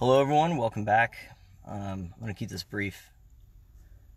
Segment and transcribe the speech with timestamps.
[0.00, 0.56] Hello, everyone.
[0.56, 1.18] Welcome back.
[1.68, 3.10] Um, I'm going to keep this brief.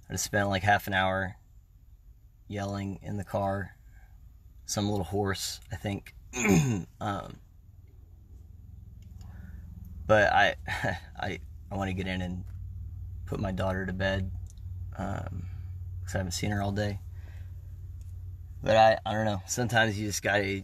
[0.09, 1.35] I just spent like half an hour
[2.47, 3.75] yelling in the car.
[4.65, 6.15] Some little hoarse, I think.
[7.01, 7.35] um,
[10.07, 10.55] but I,
[11.19, 11.39] I,
[11.69, 12.45] I want to get in and
[13.25, 14.31] put my daughter to bed
[14.89, 15.43] because um,
[16.13, 17.01] I haven't seen her all day.
[18.63, 19.41] But I, I don't know.
[19.47, 20.63] Sometimes you just gotta, you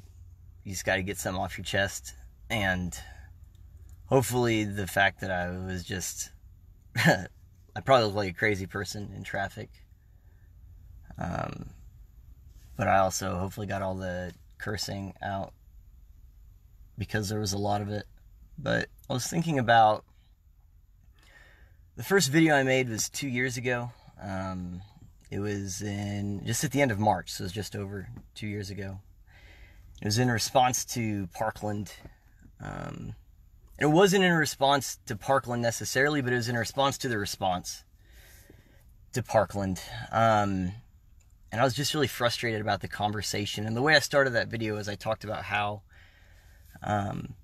[0.64, 2.14] just gotta get something off your chest,
[2.50, 2.98] and
[4.10, 6.32] hopefully the fact that I was just
[6.96, 9.70] I probably look like a crazy person in traffic.
[11.18, 11.70] Um,
[12.76, 15.54] but I also hopefully got all the cursing out
[16.98, 18.06] because there was a lot of it.
[18.58, 20.04] But I was thinking about
[21.96, 23.92] the first video I made was two years ago.
[24.22, 24.82] Um,
[25.30, 28.48] it was in just at the end of March, so it was just over two
[28.48, 29.00] years ago.
[30.02, 31.94] It was in response to Parkland.
[32.62, 33.14] Um,
[33.80, 37.84] it wasn't in response to Parkland necessarily, but it was in response to the response
[39.14, 39.82] to Parkland.
[40.12, 40.74] Um,
[41.52, 43.66] and I was just really frustrated about the conversation.
[43.66, 45.82] And the way I started that video is I talked about how
[46.84, 47.36] um,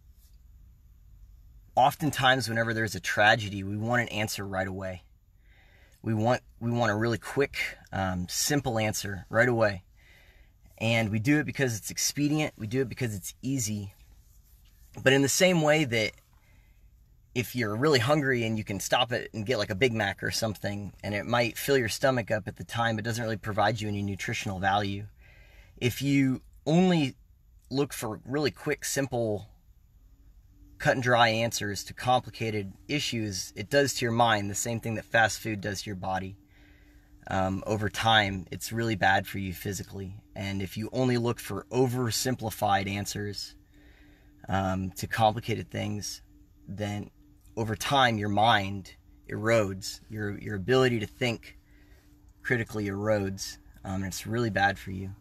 [1.75, 5.03] oftentimes whenever there's a tragedy, we want an answer right away.
[6.01, 7.57] We want we want a really quick,
[7.91, 9.83] um, simple answer right away.
[10.77, 12.53] And we do it because it's expedient.
[12.57, 13.93] We do it because it's easy.
[15.01, 16.11] But in the same way that
[17.35, 20.23] if you're really hungry and you can stop it and get like a Big Mac
[20.23, 23.35] or something, and it might fill your stomach up at the time, it doesn't really
[23.35, 25.05] provide you any nutritional value.
[25.77, 27.17] If you only
[27.69, 29.49] look for really quick, simple,
[30.77, 34.95] cut and dry answers to complicated issues, it does to your mind the same thing
[34.95, 36.37] that fast food does to your body.
[37.27, 40.15] Um, over time, it's really bad for you physically.
[40.35, 43.55] And if you only look for oversimplified answers
[44.47, 46.21] um, to complicated things,
[46.67, 47.09] then
[47.57, 48.95] over time your mind
[49.29, 49.99] erodes.
[50.09, 51.57] Your your ability to think
[52.43, 55.11] critically erodes um, and it's really bad for you.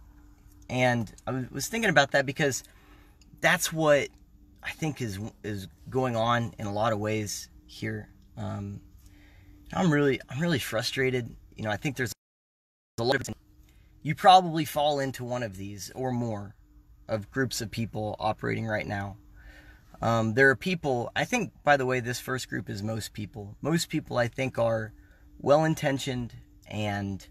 [0.69, 2.64] And i was thinking about that because
[3.41, 4.08] that's what
[4.62, 8.08] i think is is going on in a lot of ways here.
[8.37, 8.81] Um,
[9.72, 11.37] i'm really i'm really frustrated.
[11.56, 12.12] You know i think there's
[12.98, 13.28] a lot of
[14.03, 16.54] you probably fall into one of these or more
[17.08, 19.16] of groups of people operating right now
[20.04, 23.56] um, there are people, I think, by the way, this first group is most people.
[23.62, 24.92] Most people, I think, are
[25.38, 26.34] well intentioned
[26.69, 27.26] and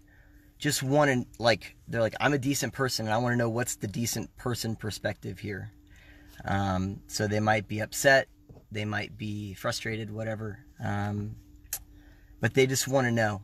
[0.58, 3.48] just want to, like, they're like, I'm a decent person and I want to know
[3.48, 5.70] what's the decent person perspective here.
[6.44, 8.26] Um, so they might be upset,
[8.72, 10.58] they might be frustrated, whatever.
[10.84, 11.36] Um,
[12.40, 13.40] but they just want to know.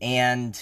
[0.00, 0.58] And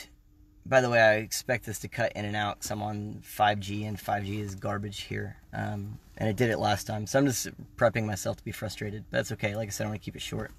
[0.67, 3.87] by the way, I expect this to cut in and out because I'm on 5G
[3.87, 5.37] and 5G is garbage here.
[5.53, 7.09] Um, and I did it last time.
[7.09, 9.05] So I'm just prepping myself to be frustrated.
[9.11, 9.57] That's okay.
[9.57, 10.53] Like I said, I want to keep it short.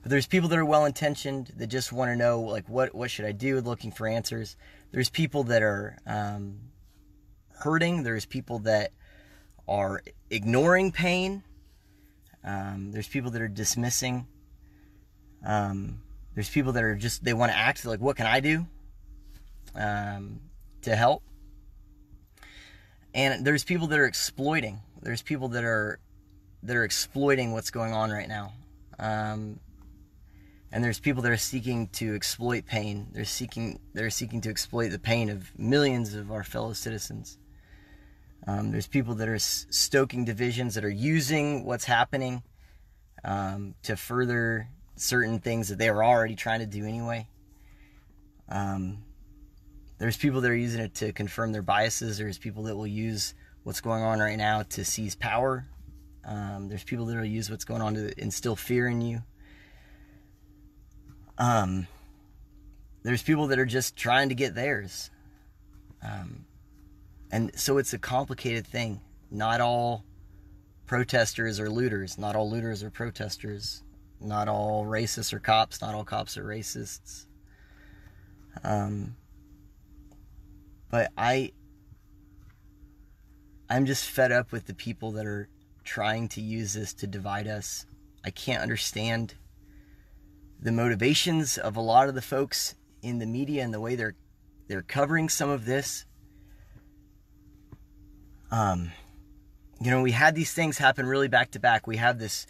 [0.00, 3.10] But there's people that are well intentioned that just want to know, like, what, what
[3.10, 4.56] should I do, looking for answers.
[4.92, 6.60] There's people that are um,
[7.58, 8.04] hurting.
[8.04, 8.92] There's people that
[9.68, 11.42] are ignoring pain.
[12.42, 14.26] Um, there's people that are dismissing.
[15.44, 16.00] Um,
[16.34, 18.66] there's people that are just, they want to act like, what can I do?
[19.74, 20.40] um,
[20.82, 21.22] to help.
[23.14, 24.80] And there's people that are exploiting.
[25.00, 26.00] There's people that are
[26.64, 28.52] that are exploiting what's going on right now.
[28.98, 29.60] Um,
[30.72, 33.06] and there's people that are seeking to exploit pain.
[33.12, 37.38] They're seeking they're seeking to exploit the pain of millions of our fellow citizens.
[38.46, 42.42] Um, there's people that are stoking divisions that are using what's happening
[43.24, 47.26] um, to further certain things that they were already trying to do anyway.
[48.48, 49.04] Um,
[49.98, 52.18] there's people that are using it to confirm their biases.
[52.18, 55.66] There's people that will use what's going on right now to seize power.
[56.24, 59.22] Um, there's people that will use what's going on to instill fear in you.
[61.38, 61.86] Um,
[63.02, 65.10] there's people that are just trying to get theirs.
[66.02, 66.46] Um,
[67.30, 69.00] and so it's a complicated thing.
[69.30, 70.04] Not all
[70.86, 72.18] protesters are looters.
[72.18, 73.82] Not all looters are protesters.
[74.20, 75.80] Not all racists are cops.
[75.82, 77.26] Not all cops are racists.
[78.62, 79.16] Um,
[80.90, 81.52] but I
[83.68, 85.48] I'm just fed up with the people that are
[85.84, 87.86] trying to use this to divide us.
[88.24, 89.34] I can't understand
[90.60, 94.14] the motivations of a lot of the folks in the media and the way they're
[94.66, 96.06] they're covering some of this.
[98.50, 98.92] Um,
[99.80, 101.86] you know, we had these things happen really back to back.
[101.86, 102.46] We have this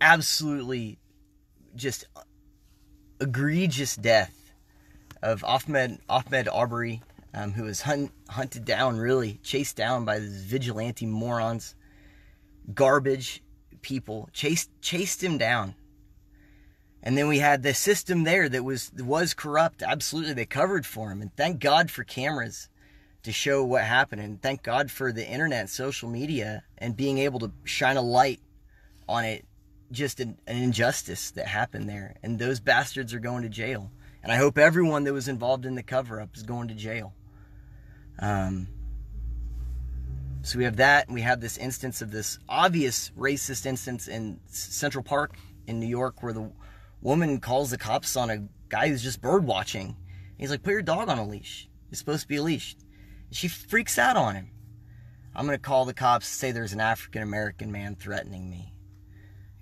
[0.00, 0.98] absolutely
[1.74, 2.04] just
[3.20, 4.52] egregious death
[5.22, 7.02] of Ahmaud Ahmaud Arbery
[7.34, 11.74] um, who was hunt, hunted down, really chased down by these vigilante morons.
[12.74, 13.42] Garbage,
[13.82, 15.74] people chased chased him down.
[17.02, 19.82] And then we had the system there that was was corrupt.
[19.82, 22.68] Absolutely, they covered for him, and thank God for cameras
[23.22, 27.38] to show what happened, and thank God for the internet, social media, and being able
[27.40, 28.40] to shine a light
[29.08, 29.44] on it.
[29.92, 33.90] Just an, an injustice that happened there, and those bastards are going to jail.
[34.22, 37.12] And I hope everyone that was involved in the cover up is going to jail.
[38.20, 38.68] Um,
[40.42, 44.40] so we have that, and we have this instance of this obvious racist instance in
[44.46, 45.36] Central Park
[45.66, 46.50] in New York where the
[47.02, 49.96] woman calls the cops on a guy who's just bird watching.
[50.38, 51.68] He's like, put your dog on a leash.
[51.90, 52.78] It's supposed to be leashed.
[53.28, 54.50] And she freaks out on him.
[55.34, 58.74] I'm going to call the cops and say there's an African American man threatening me.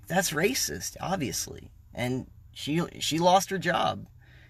[0.07, 1.71] That's racist, obviously.
[1.93, 4.07] And she she lost her job.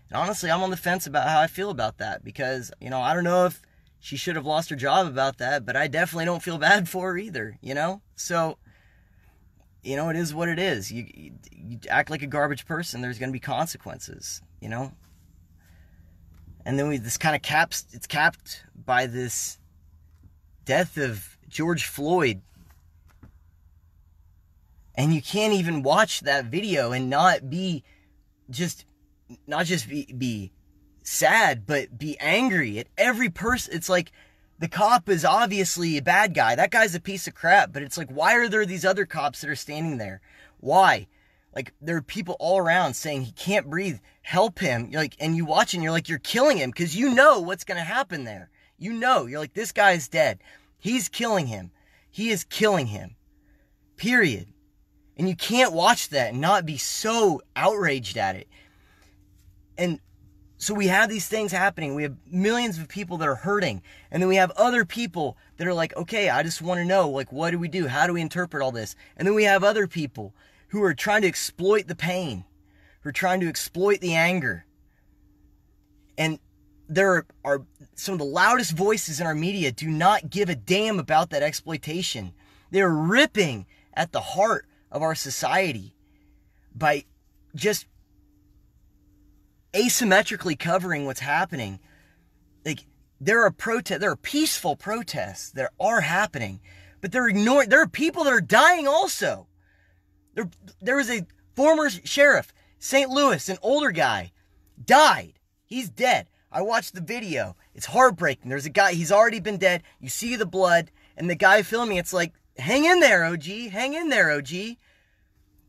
[0.10, 3.02] And honestly, I'm on the fence about how I feel about that because, you know,
[3.02, 3.62] I don't know if
[4.00, 7.12] she should have lost her job about that, but I definitely don't feel bad for
[7.12, 8.02] her either, you know?
[8.16, 8.58] So,
[9.84, 10.92] you know, it is what it is.
[10.92, 14.94] You, you, you act like a garbage person, there's going to be consequences, you know?
[16.66, 19.58] And then we, this kind of caps, it's capped by this
[20.66, 22.42] death of George Floyd.
[24.96, 27.84] And you can't even watch that video and not be
[28.50, 28.86] just,
[29.48, 30.52] not just be, be
[31.10, 33.74] sad, but be angry at every person.
[33.74, 34.12] It's like,
[34.60, 36.56] the cop is obviously a bad guy.
[36.56, 37.72] That guy's a piece of crap.
[37.72, 40.22] But it's like, why are there these other cops that are standing there?
[40.60, 41.08] Why?
[41.56, 44.00] Like there are people all around saying he can't breathe.
[44.22, 44.90] Help him.
[44.92, 47.64] You're like, and you watch and you're like, you're killing him because you know what's
[47.64, 48.50] gonna happen there.
[48.78, 50.40] You know, you're like, this guy is dead.
[50.78, 51.72] He's killing him.
[52.12, 53.16] He is killing him.
[53.98, 54.48] Period.
[55.18, 58.48] And you can't watch that and not be so outraged at it.
[59.78, 60.00] And
[60.62, 61.96] so we have these things happening.
[61.96, 63.82] We have millions of people that are hurting.
[64.12, 67.10] And then we have other people that are like, okay, I just want to know,
[67.10, 67.88] like, what do we do?
[67.88, 68.94] How do we interpret all this?
[69.16, 70.36] And then we have other people
[70.68, 72.44] who are trying to exploit the pain,
[73.02, 74.66] who are trying to exploit the anger.
[76.18, 76.40] And
[76.90, 77.62] there are
[77.96, 81.42] some of the loudest voices in our media do not give a damn about that
[81.42, 82.34] exploitation.
[82.70, 85.96] They're ripping at the heart of our society
[86.76, 87.06] by
[87.56, 87.86] just
[89.74, 91.80] asymmetrically covering what's happening.
[92.66, 92.86] Like
[93.20, 96.60] there are protest, there are peaceful protests that are happening,
[97.02, 97.70] but they're ignoring.
[97.70, 99.48] There are people that are dying also.
[100.36, 100.50] There,
[100.82, 101.26] there was a
[101.56, 103.10] former sheriff, St.
[103.10, 104.32] Louis, an older guy,
[104.84, 105.34] died.
[105.66, 106.28] He's dead.
[106.52, 107.56] I watched the video.
[107.76, 108.50] It's heartbreaking.
[108.50, 108.94] There's a guy.
[108.94, 109.84] He's already been dead.
[110.00, 111.98] You see the blood, and the guy filming.
[111.98, 113.44] It's like, hang in there, OG.
[113.44, 114.78] Hang in there, OG.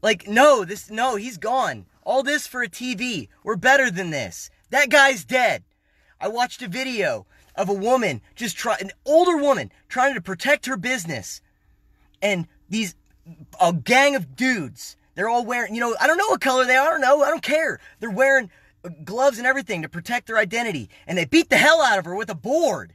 [0.02, 1.86] Like, no, this, no, he's gone.
[2.04, 3.28] All this for a TV.
[3.44, 4.50] We're better than this.
[4.70, 5.64] That guy's dead.
[6.20, 10.66] I watched a video of a woman just try an older woman trying to protect
[10.66, 11.40] her business.
[12.22, 12.94] And these
[13.60, 16.76] a gang of dudes, they're all wearing, you know, I don't know what color they
[16.76, 17.80] are, I don't know, I don't care.
[17.98, 18.50] They're wearing
[18.84, 20.88] uh, gloves and everything to protect their identity.
[21.06, 22.94] And they beat the hell out of her with a board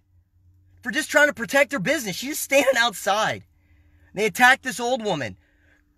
[0.81, 2.15] for just trying to protect her business.
[2.15, 3.43] She's standing outside.
[4.13, 5.37] They attacked this old woman.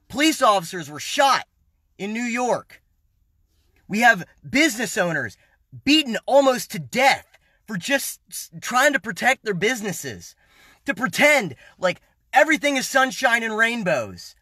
[0.07, 1.45] Police officers were shot
[1.97, 2.81] in New York.
[3.87, 5.37] We have business owners
[5.83, 7.25] beaten almost to death
[7.65, 8.19] for just
[8.61, 10.35] trying to protect their businesses.
[10.85, 12.01] To pretend like
[12.31, 14.35] everything is sunshine and rainbows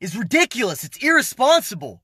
[0.00, 0.82] is ridiculous.
[0.82, 2.02] It's irresponsible.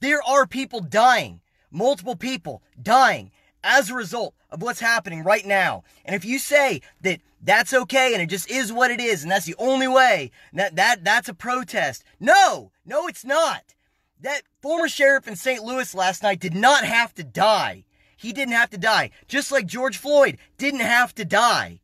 [0.00, 3.30] There are people dying, multiple people dying
[3.62, 5.84] as a result of what's happening right now.
[6.04, 9.30] And if you say that that's okay and it just is what it is and
[9.30, 12.02] that's the only way, that that that's a protest.
[12.18, 13.75] No, no it's not.
[14.20, 15.62] That former sheriff in St.
[15.62, 17.84] Louis last night did not have to die.
[18.16, 19.10] He didn't have to die.
[19.28, 21.80] Just like George Floyd didn't have to die.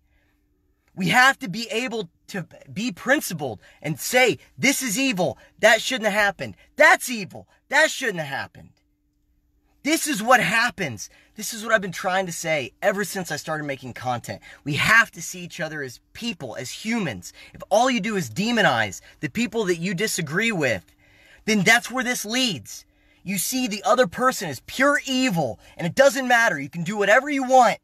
[0.95, 5.39] We have to be able to be principled and say, this is evil.
[5.61, 6.57] That shouldn't have happened.
[6.77, 7.49] That's evil.
[7.69, 8.71] That shouldn't have happened.
[9.83, 11.11] This is what happens.
[11.35, 14.41] This is what I've been trying to say ever since I started making content.
[14.65, 17.33] We have to see each other as people, as humans.
[17.53, 20.85] If all you do is demonize the people that you disagree with,
[21.45, 22.85] then that's where this leads.
[23.25, 26.59] You see the other person is pure evil, and it doesn't matter.
[26.59, 27.79] You can do whatever you want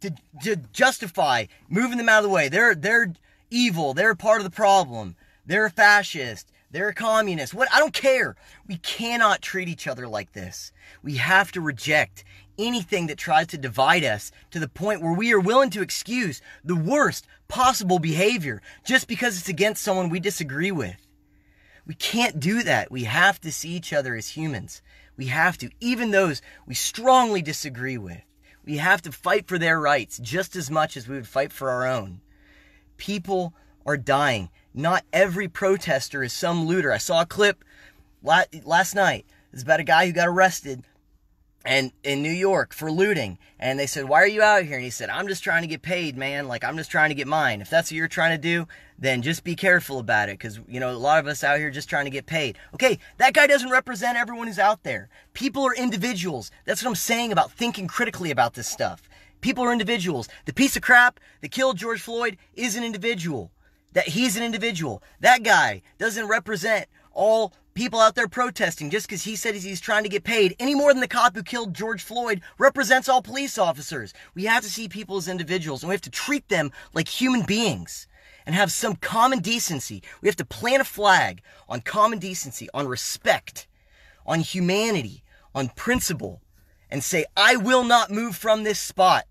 [0.00, 2.48] to, to justify moving them out of the way.
[2.48, 3.12] They're they're
[3.50, 3.94] evil.
[3.94, 5.16] They're part of the problem.
[5.46, 6.52] They're a fascist.
[6.70, 7.54] They're a communist.
[7.54, 8.36] What I don't care.
[8.66, 10.72] We cannot treat each other like this.
[11.02, 12.24] We have to reject
[12.58, 16.42] anything that tries to divide us to the point where we are willing to excuse
[16.64, 21.07] the worst possible behavior just because it's against someone we disagree with.
[21.88, 22.92] We can't do that.
[22.92, 24.82] We have to see each other as humans.
[25.16, 28.20] We have to, even those we strongly disagree with.
[28.64, 31.70] We have to fight for their rights just as much as we would fight for
[31.70, 32.20] our own.
[32.98, 33.54] People
[33.86, 34.50] are dying.
[34.74, 36.92] Not every protester is some looter.
[36.92, 37.64] I saw a clip
[38.22, 39.24] last night.
[39.52, 40.84] It's about a guy who got arrested
[41.68, 43.38] and in New York for looting.
[43.58, 44.76] And they said, Why are you out here?
[44.76, 46.48] And he said, I'm just trying to get paid, man.
[46.48, 47.60] Like, I'm just trying to get mine.
[47.60, 48.66] If that's what you're trying to do,
[48.98, 50.38] then just be careful about it.
[50.38, 52.56] Because, you know, a lot of us out here just trying to get paid.
[52.72, 55.10] Okay, that guy doesn't represent everyone who's out there.
[55.34, 56.50] People are individuals.
[56.64, 59.02] That's what I'm saying about thinking critically about this stuff.
[59.42, 60.26] People are individuals.
[60.46, 63.52] The piece of crap that killed George Floyd is an individual.
[63.92, 65.02] That he's an individual.
[65.20, 70.02] That guy doesn't represent all people out there protesting just because he said he's trying
[70.02, 73.56] to get paid any more than the cop who killed George Floyd represents all police
[73.56, 74.12] officers.
[74.34, 77.42] We have to see people as individuals and we have to treat them like human
[77.42, 78.08] beings
[78.44, 80.02] and have some common decency.
[80.20, 83.68] We have to plant a flag on common decency, on respect,
[84.26, 85.22] on humanity,
[85.54, 86.42] on principle,
[86.90, 89.22] and say, I will not move from this spot.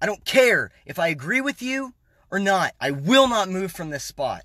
[0.00, 1.92] I don't care if I agree with you
[2.30, 2.72] or not.
[2.80, 4.44] I will not move from this spot.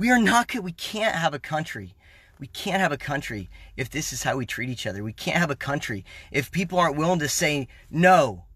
[0.00, 0.64] We are not good.
[0.64, 1.94] we can't have a country.
[2.38, 5.04] We can't have a country if this is how we treat each other.
[5.04, 8.46] We can't have a country if people aren't willing to say no.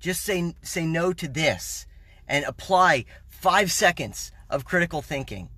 [0.00, 1.86] Just say say no to this
[2.28, 5.48] and apply 5 seconds of critical thinking.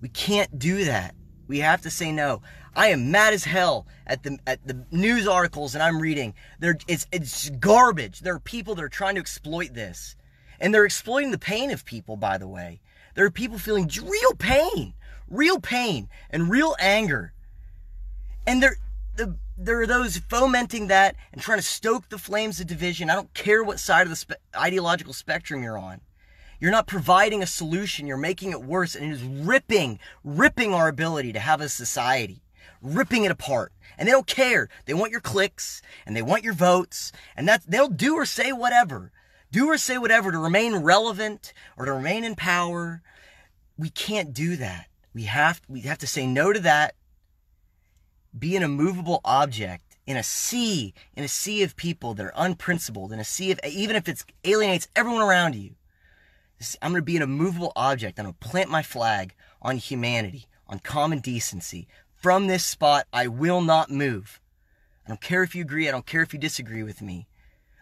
[0.00, 1.14] We can't do that.
[1.46, 2.42] We have to say no.
[2.74, 6.34] I am mad as hell at the at the news articles that I'm reading.
[6.58, 8.18] They're it's it's garbage.
[8.18, 10.16] There are people that are trying to exploit this.
[10.58, 12.80] And they're exploiting the pain of people, by the way.
[13.14, 14.94] There are people feeling real pain,
[15.28, 17.32] real pain, and real anger.
[18.46, 18.76] And there,
[19.16, 23.10] the, there are those fomenting that and trying to stoke the flames of division.
[23.10, 26.00] I don't care what side of the spe- ideological spectrum you're on.
[26.58, 30.86] You're not providing a solution, you're making it worse, and it is ripping, ripping our
[30.86, 32.44] ability to have a society,
[32.80, 33.72] ripping it apart.
[33.98, 34.68] And they don't care.
[34.86, 38.52] They want your clicks and they want your votes, and that they'll do or say
[38.52, 39.10] whatever
[39.52, 43.02] do or say whatever to remain relevant or to remain in power.
[43.76, 44.86] We can't do that.
[45.14, 46.94] We have we have to say no to that.
[48.36, 53.12] Be an immovable object in a sea, in a sea of people that are unprincipled,
[53.12, 55.74] in a sea of even if it alienates everyone around you.
[56.80, 58.18] I'm going to be an immovable object.
[58.18, 61.88] I'm going to plant my flag on humanity, on common decency.
[62.14, 64.40] From this spot, I will not move.
[65.04, 65.88] I don't care if you agree.
[65.88, 67.26] I don't care if you disagree with me.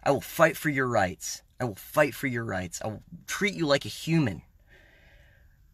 [0.03, 1.43] I will fight for your rights.
[1.61, 2.81] I will fight for your rights.
[2.83, 4.43] I will treat you like a human.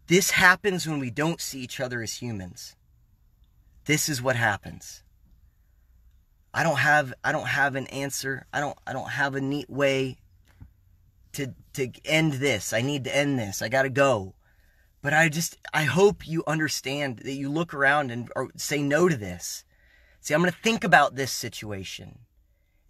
[0.09, 2.75] This happens when we don't see each other as humans.
[3.85, 5.05] This is what happens.
[6.53, 8.47] I don't have I don't have an answer.
[8.53, 10.17] I don't I don't have a neat way
[11.35, 12.73] to to end this.
[12.73, 13.63] I need to end this.
[13.63, 14.35] I got to go.
[15.03, 19.17] But I just I hope you understand that you look around and say no to
[19.17, 19.65] this.
[20.21, 22.26] See, I'm going to think about this situation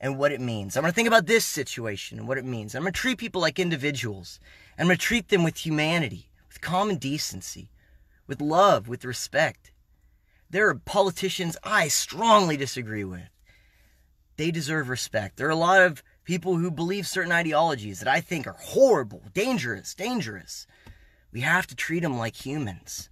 [0.01, 0.77] and what it means.
[0.77, 2.75] I'm going to think about this situation and what it means.
[2.75, 4.39] I'm going to treat people like individuals.
[4.79, 7.71] I'm going to treat them with humanity, with common decency,
[8.27, 9.73] with love, with respect.
[10.51, 13.31] There are politicians I strongly disagree with.
[14.37, 15.37] They deserve respect.
[15.37, 19.23] There are a lot of people who believe certain ideologies that I think are horrible,
[19.33, 20.67] dangerous, dangerous.
[21.33, 23.09] We have to treat them like humans.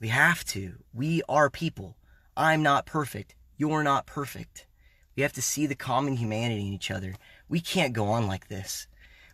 [0.00, 0.76] We have to.
[0.92, 1.96] We are people.
[2.36, 3.34] I'm not perfect.
[3.56, 4.66] You're not perfect.
[5.16, 7.14] We have to see the common humanity in each other.
[7.48, 8.86] We can't go on like this.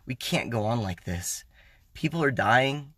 [0.05, 1.43] We can't go on like this.
[1.93, 2.93] People are dying.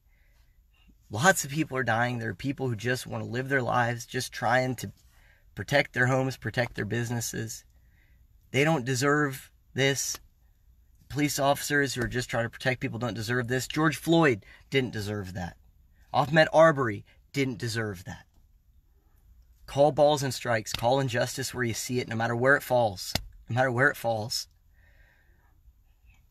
[1.10, 2.20] Lots of people are dying.
[2.20, 4.92] There are people who just want to live their lives, just trying to
[5.56, 7.64] protect their homes, protect their businesses.
[8.52, 10.20] They don't deserve this.
[11.10, 13.68] Police officers who are just trying to protect people don't deserve this.
[13.68, 15.58] George Floyd didn't deserve that.
[16.14, 18.26] Ahmaud Arbery didn't deserve that.
[19.66, 20.74] Call balls and strikes.
[20.74, 23.14] Call injustice where you see it, no matter where it falls.
[23.50, 24.48] No matter where it falls.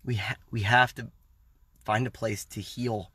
[0.05, 1.09] We, ha- we have to
[1.85, 3.11] find a place to heal.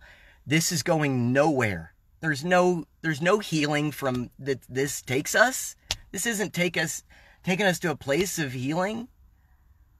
[0.46, 1.94] This is going nowhere.
[2.20, 5.76] There's no there's no healing from that this takes us.
[6.12, 7.04] This isn't take us
[7.44, 9.08] taking us to a place of healing.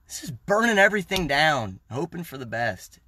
[0.08, 3.00] This is burning everything down, hoping for the best.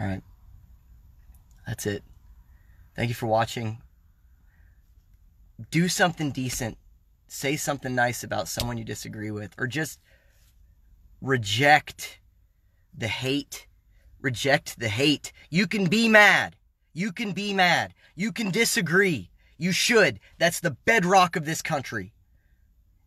[0.00, 0.22] All right.
[1.66, 2.02] That's it.
[2.94, 3.78] Thank you for watching.
[5.70, 6.78] Do something decent.
[7.26, 9.98] Say something nice about someone you disagree with, or just
[11.20, 12.20] reject
[12.96, 13.66] the hate.
[14.20, 15.32] Reject the hate.
[15.50, 16.56] You can be mad.
[16.92, 17.94] You can be mad.
[18.14, 19.30] You can disagree.
[19.58, 20.20] You should.
[20.38, 22.12] That's the bedrock of this country.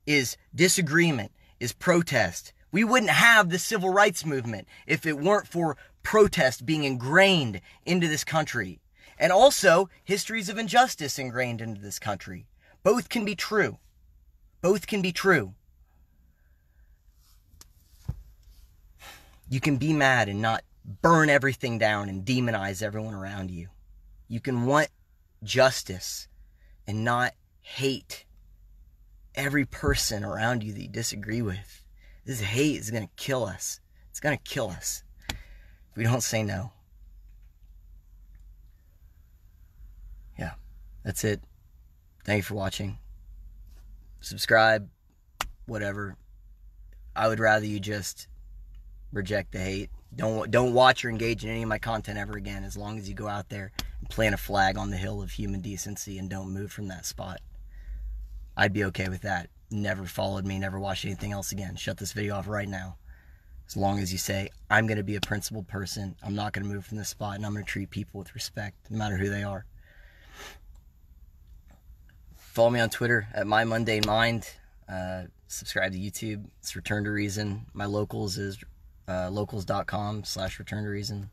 [0.06, 2.54] Is disagreement, is protest.
[2.72, 8.08] We wouldn't have the civil rights movement if it weren't for protest being ingrained into
[8.08, 8.82] this country
[9.18, 12.46] and also histories of injustice ingrained into this country.
[12.84, 13.78] Both can be true.
[14.62, 15.54] Both can be true.
[19.50, 20.64] You can be mad and not
[21.02, 23.70] burn everything down and demonize everyone around you.
[24.28, 24.90] You can want
[25.44, 26.28] justice
[26.86, 28.26] and not hate
[29.36, 31.84] every person around you that you disagree with.
[32.26, 33.80] This hate is going to kill us.
[34.10, 36.72] It's going to kill us if we don't say no.
[41.08, 41.42] That's it.
[42.26, 42.98] Thank you for watching.
[44.20, 44.90] Subscribe,
[45.66, 46.18] whatever.
[47.16, 48.28] I would rather you just
[49.14, 49.90] reject the hate.
[50.14, 53.08] Don't don't watch or engage in any of my content ever again as long as
[53.08, 53.72] you go out there
[54.02, 57.06] and plant a flag on the hill of human decency and don't move from that
[57.06, 57.40] spot.
[58.58, 59.50] I'd be okay with that.
[59.72, 61.78] Never followed me, never watched anything else again.
[61.78, 62.98] Shut this video off right now.
[63.66, 66.68] As long as you say, I'm going to be a principled person, I'm not going
[66.68, 69.16] to move from this spot, and I'm going to treat people with respect, no matter
[69.16, 69.66] who they are.
[72.58, 74.50] Follow me on Twitter at My Monday Mind.
[74.90, 76.46] Uh, subscribe to YouTube.
[76.60, 77.68] It's Return to Reason.
[77.72, 78.58] My locals is
[79.08, 81.30] uh, locals.com slash return to reason.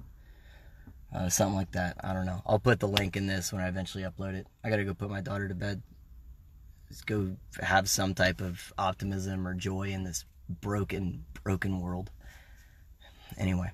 [1.14, 1.96] Uh, something like that.
[2.04, 2.42] I don't know.
[2.44, 4.46] I'll put the link in this when I eventually upload it.
[4.62, 5.80] I gotta go put my daughter to bed.
[6.88, 10.26] Just go have some type of optimism or joy in this
[10.60, 12.10] broken, broken world.
[13.38, 13.70] Anyway,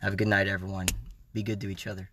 [0.00, 0.86] have a good night, everyone.
[1.34, 2.08] Be good to each other.